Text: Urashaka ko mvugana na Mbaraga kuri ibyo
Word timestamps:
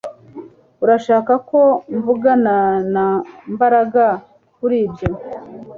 Urashaka 0.83 1.33
ko 1.49 1.59
mvugana 1.95 2.55
na 2.93 3.05
Mbaraga 3.53 4.05
kuri 4.55 4.75
ibyo 4.85 5.09